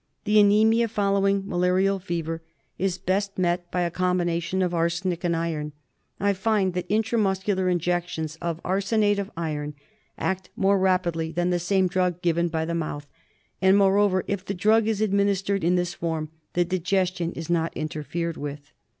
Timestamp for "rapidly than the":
10.79-11.59